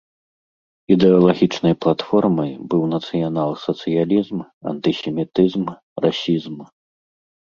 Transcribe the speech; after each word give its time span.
Ідэалагічнай 0.93 1.73
платформай 1.85 2.51
быў 2.71 2.83
нацыянал-сацыялізм, 2.95 4.39
антысемітызм, 4.71 5.65
расізм. 6.07 6.57